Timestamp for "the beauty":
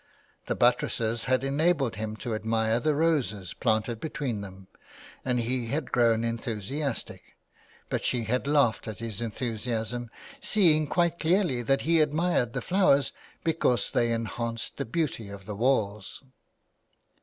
14.77-15.29